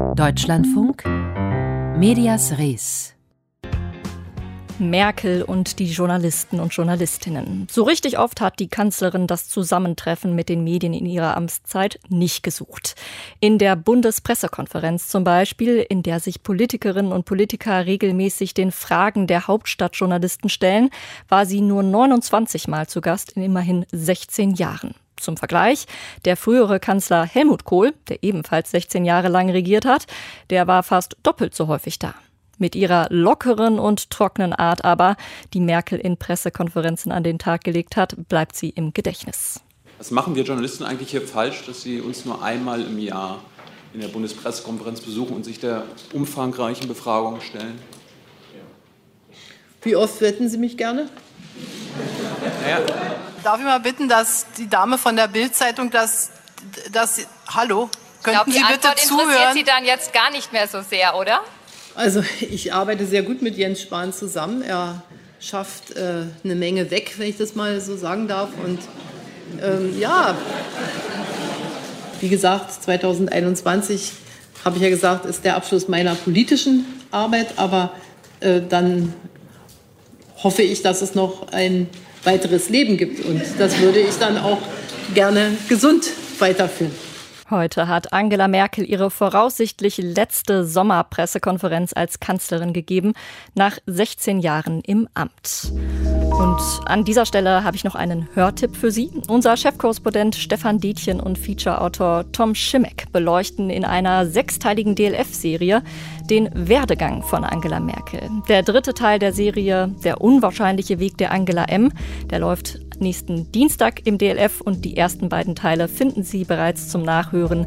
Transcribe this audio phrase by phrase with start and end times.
[0.00, 1.04] Deutschlandfunk
[1.96, 3.14] Medias Res
[4.78, 7.66] Merkel und die Journalisten und Journalistinnen.
[7.70, 12.42] So richtig oft hat die Kanzlerin das Zusammentreffen mit den Medien in ihrer Amtszeit nicht
[12.42, 12.94] gesucht.
[13.40, 19.46] In der Bundespressekonferenz zum Beispiel, in der sich Politikerinnen und Politiker regelmäßig den Fragen der
[19.46, 20.90] Hauptstadtjournalisten stellen,
[21.28, 24.94] war sie nur 29 Mal zu Gast in immerhin 16 Jahren.
[25.20, 25.86] Zum Vergleich,
[26.24, 30.06] der frühere Kanzler Helmut Kohl, der ebenfalls 16 Jahre lang regiert hat,
[30.48, 32.14] der war fast doppelt so häufig da.
[32.58, 35.16] Mit ihrer lockeren und trockenen Art aber,
[35.54, 39.60] die Merkel in Pressekonferenzen an den Tag gelegt hat, bleibt sie im Gedächtnis.
[39.98, 43.42] Was machen wir Journalisten eigentlich hier falsch, dass sie uns nur einmal im Jahr
[43.92, 47.78] in der Bundespressekonferenz besuchen und sich der umfangreichen Befragung stellen?
[49.82, 51.08] Wie oft wetten Sie mich gerne?
[52.68, 52.80] Ja.
[53.42, 56.30] Darf ich mal bitten, dass die Dame von der Bildzeitung das,
[56.92, 57.88] das, hallo,
[58.22, 59.28] könnten ich glaub, Sie bitte Antwort zuhören?
[59.30, 61.40] interessiert Sie dann jetzt gar nicht mehr so sehr, oder?
[61.94, 64.62] Also ich arbeite sehr gut mit Jens Spahn zusammen.
[64.62, 65.02] Er
[65.40, 68.50] schafft äh, eine Menge weg, wenn ich das mal so sagen darf.
[68.62, 68.78] Und
[69.62, 70.36] ähm, ja,
[72.20, 74.12] wie gesagt, 2021
[74.66, 77.54] habe ich ja gesagt, ist der Abschluss meiner politischen Arbeit.
[77.56, 77.92] Aber
[78.40, 79.14] äh, dann
[80.42, 81.88] hoffe ich, dass es noch ein
[82.24, 83.24] weiteres Leben gibt.
[83.24, 84.58] Und das würde ich dann auch
[85.14, 86.92] gerne gesund weiterführen.
[87.50, 93.14] Heute hat Angela Merkel ihre voraussichtlich letzte Sommerpressekonferenz als Kanzlerin gegeben,
[93.54, 95.72] nach 16 Jahren im Amt.
[96.60, 99.10] Und an dieser Stelle habe ich noch einen Hörtipp für Sie.
[99.28, 105.82] Unser Chefkorrespondent Stefan Dietjen und Featureautor Tom Schimek beleuchten in einer sechsteiligen DLF-Serie
[106.28, 108.28] den Werdegang von Angela Merkel.
[108.48, 111.92] Der dritte Teil der Serie, Der unwahrscheinliche Weg der Angela M.,
[112.30, 117.02] der läuft nächsten Dienstag im DLF und die ersten beiden Teile finden Sie bereits zum
[117.02, 117.66] Nachhören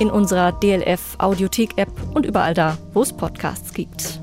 [0.00, 4.21] in unserer DLF Audiothek-App und überall da, wo es Podcasts gibt.